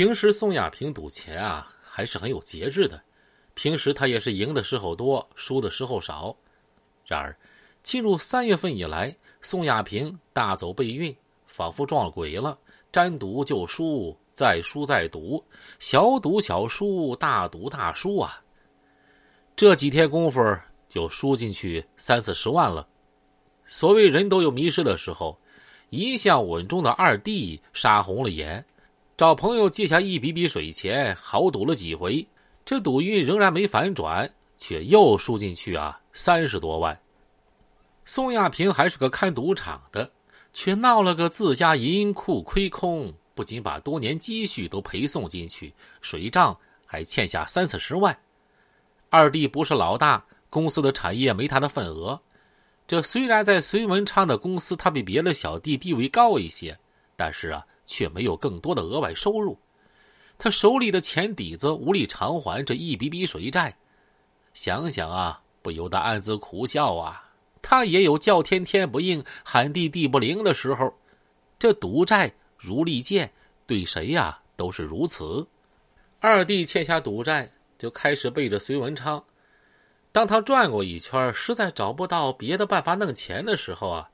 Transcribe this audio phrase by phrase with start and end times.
[0.00, 2.98] 平时宋亚平赌钱啊，还是很有节制的。
[3.52, 6.34] 平时他也是赢的时候多，输的时候少。
[7.04, 7.36] 然而，
[7.82, 12.58] 进入三月份以来，宋亚平大走背运，仿佛撞了鬼了。
[12.90, 15.44] 沾赌就输，再输再赌，
[15.78, 18.42] 小赌小输，大赌大输啊！
[19.54, 20.42] 这几天功夫
[20.88, 22.88] 就输进去三四十万了。
[23.66, 25.38] 所谓人都有迷失的时候，
[25.90, 28.64] 一向稳重的二弟杀红了眼，
[29.20, 32.26] 找朋友借下一笔笔水钱，豪赌了几回。
[32.64, 36.98] 这赌运仍然没反转，却又输进去啊三十多万。
[38.06, 40.10] 宋亚平还是个看赌场的。
[40.54, 48.18] 却闹了个自家银库亏空，不仅把多年积蓄都赔送进去，水账还欠下三四十万。
[49.10, 52.18] 二弟不是老大，公司的产业没他的份额。
[52.88, 56.74] 这虽然在隋文昌的公司，他比别的小弟地位高一些，
[57.16, 59.58] 但是啊，却没有更多的额外收入。
[60.38, 63.76] 他手里的钱底子无力偿还这一笔笔水债，
[64.54, 67.28] 想想啊，不由得暗自苦笑啊。
[67.60, 70.94] 他也有叫天天不应、喊地地不灵的时候，
[71.58, 73.32] 这赌债如利剑，
[73.66, 75.44] 对谁呀都是如此。
[76.20, 79.22] 二弟欠下赌债，就开始背着隋文昌。
[80.12, 84.08] 当他转过一圈，实在找不到别的办法弄钱的时候啊，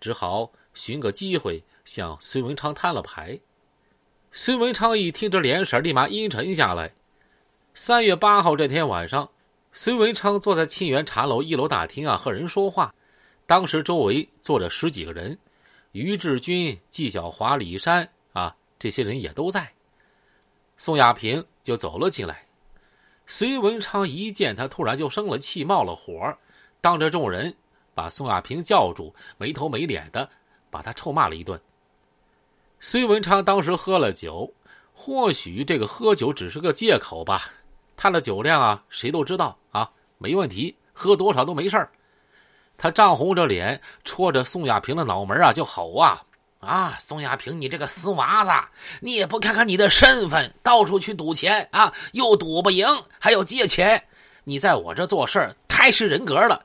[0.00, 3.40] 只好寻个机会向隋文昌摊了牌。
[4.30, 6.92] 隋文昌一听，这脸色立马阴沉下来。
[7.72, 9.30] 三月八号这天晚上。
[9.72, 12.94] 隋文昌坐在沁园茶楼一楼大厅啊，和人说话。
[13.46, 15.38] 当时周围坐着十几个人，
[15.92, 19.72] 于志军、纪晓华、李山啊，这些人也都在。
[20.76, 22.44] 宋亚平就走了进来。
[23.26, 26.36] 隋文昌一见他，突然就生了气，冒了火，
[26.82, 27.54] 当着众人
[27.94, 30.28] 把宋亚平叫住，没头没脸的
[30.70, 31.58] 把他臭骂了一顿。
[32.80, 34.52] 孙文昌当时喝了酒，
[34.92, 37.42] 或许这个喝酒只是个借口吧。
[37.96, 41.90] 他的酒量啊，谁都知道啊，没问题，喝多少都没事儿。
[42.76, 46.22] 他涨红着脸，戳着宋亚平的脑门啊，就吼啊
[46.60, 46.96] 啊！
[47.00, 48.50] 宋亚平，你这个死娃子，
[49.00, 52.86] 你也不看看你的身份，到处去赌钱啊，又赌不赢，
[53.18, 54.04] 还要借钱。
[54.44, 56.64] 你在我这做事太失人格了。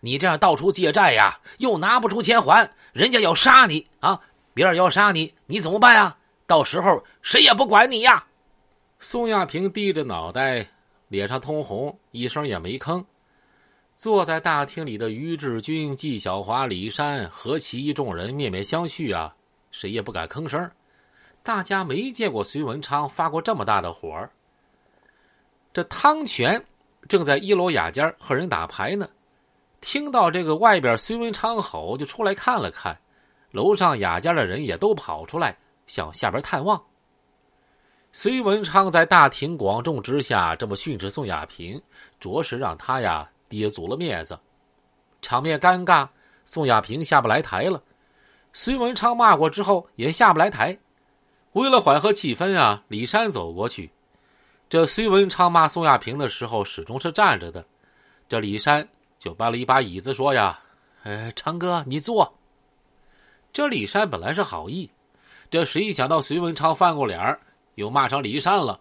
[0.00, 4.20] 你这样到处借债呀，又拿不出钱还，人家要杀你啊！
[4.54, 6.16] 别人要杀你，你怎么办呀？
[6.46, 8.24] 到时候谁也不管你呀！
[9.00, 10.66] 宋亚平低着脑袋。
[11.08, 13.04] 脸上通红，一声也没吭。
[13.96, 19.32] 坐在大厅里的于志军、纪晓华、李山和其一众人面面相觑啊，
[19.70, 20.68] 谁也不敢吭声。
[21.42, 24.28] 大家没见过隋文昌发过这么大的火。
[25.72, 26.60] 这汤泉
[27.06, 29.08] 正在一楼雅间和人打牌呢，
[29.80, 32.98] 听到这个外边隋文昌吼，就出来看了看。
[33.54, 35.56] 楼上雅间的人也都跑出来
[35.86, 36.82] 向下边探望。
[38.12, 41.80] 隋文昌在大庭广众之下这么训斥宋亚平，
[42.18, 44.36] 着实让他呀跌足了面子，
[45.22, 46.08] 场面尴尬。
[46.44, 47.80] 宋亚平下不来台了，
[48.52, 50.76] 隋文昌骂过之后也下不来台。
[51.52, 53.90] 为了缓和气氛啊，李山走过去。
[54.68, 57.64] 这隋文昌骂宋亚平的时候始终是站着的，
[58.28, 58.86] 这李山
[59.16, 60.58] 就搬了一把椅子说呀
[61.04, 62.30] ：“哎，昌哥你坐。”
[63.54, 64.90] 这李山本来是好意，
[65.48, 67.40] 这谁想到隋文昌翻过脸儿。
[67.76, 68.80] 又骂上李山了。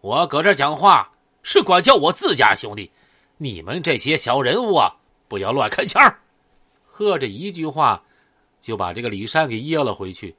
[0.00, 1.10] 我搁这讲话
[1.42, 2.90] 是管教我自家兄弟，
[3.36, 4.96] 你们这些小人物啊，
[5.28, 6.02] 不要乱开枪！
[6.90, 8.02] 呵这一句话，
[8.62, 10.34] 就把这个李山给噎了回去。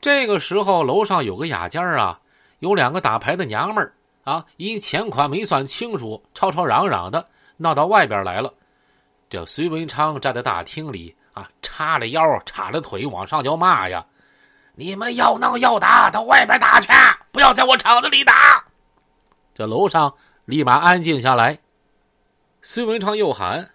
[0.00, 2.20] 这个时候，楼上有个雅间啊，
[2.58, 8.52] 有两个打牌的娘们儿啊，因钱款没算清楚，吵吵嚷嚷的，闹到外边来了。
[9.30, 14.04] 这隋文昌站在大厅里啊，叉着腰，叉着腿往上就骂呀。
[14.74, 16.88] 你们要闹要打，到外边打去，
[17.30, 18.64] 不要在我厂子里打。
[19.54, 20.14] 这楼上
[20.46, 21.58] 立马安静下来。
[22.62, 23.70] 孙文昌又喊：“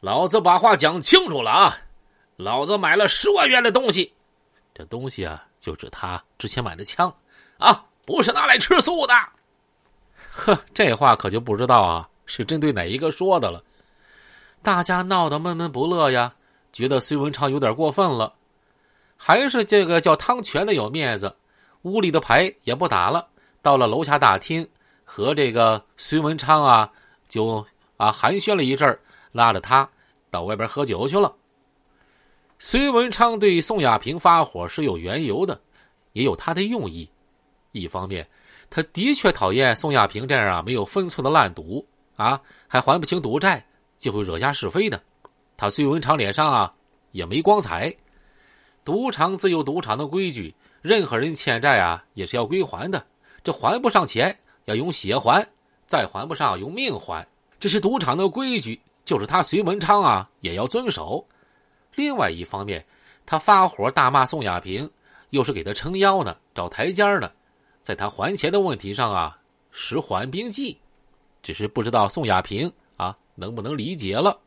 [0.00, 1.76] 老子把话讲清楚了啊！
[2.36, 4.14] 老子买了十万元的东西，
[4.74, 7.12] 这东西啊，就是他之前买的枪
[7.58, 9.14] 啊，不是拿来吃素的。”
[10.30, 13.62] 呵，这话可就不知道啊，是针对哪一个说的了。
[14.62, 16.34] 大家闹得闷闷不乐呀，
[16.76, 18.34] 觉得孙文昌有点过分了。
[19.16, 21.34] 还是这个叫汤泉的有面子，
[21.84, 23.26] 屋里的牌也不打了，
[23.62, 24.68] 到了楼下大厅，
[25.02, 26.92] 和这个隋文昌啊，
[27.28, 27.64] 就
[27.96, 28.98] 啊寒暄了一阵
[29.32, 29.88] 拉着他
[30.30, 31.34] 到外边喝酒去了。
[32.58, 35.58] 隋文昌对宋亚平发火是有缘由的，
[36.12, 37.08] 也有他的用意。
[37.72, 38.28] 一方面，
[38.68, 41.86] 他的确讨厌宋亚平这样啊没有分寸的烂赌
[42.16, 42.38] 啊，
[42.68, 45.02] 还还不清赌债，就会惹下是非的。
[45.56, 46.72] 他隋文昌脸上啊
[47.12, 47.94] 也没光彩。
[48.84, 53.04] 赌场自有赌场的规矩，任何人欠债啊也是要归还的。
[53.42, 54.36] 这还不上钱，
[54.66, 55.42] 要用血还；
[55.86, 57.26] 再还不上，用命还。
[57.58, 61.26] 这是赌场的规矩，就是他隋文昌啊也要遵守。
[61.94, 62.84] 另外一方面，
[63.24, 64.88] 他发火大骂宋亚平，
[65.30, 67.30] 又是给他撑腰呢，找台阶呢，
[67.82, 69.38] 在他还钱的问题上啊
[69.70, 70.78] 使缓兵计，
[71.42, 74.38] 只是不知道宋亚平啊能不能理解了。